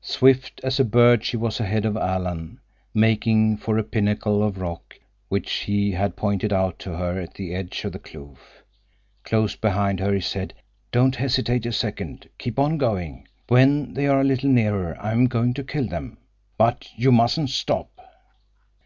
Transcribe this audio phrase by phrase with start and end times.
[0.00, 2.58] Swift as a bird she was ahead of Alan,
[2.94, 7.54] making for a pinnacle of rock which he had pointed out to her at the
[7.54, 8.62] edge of the kloof.
[9.24, 10.54] Close behind her, he said:
[10.90, 12.30] "Don't hesitate a second.
[12.38, 13.28] Keep on going.
[13.48, 16.16] When they are a little nearer I am going to kill them.
[16.56, 17.90] But you mustn't stop."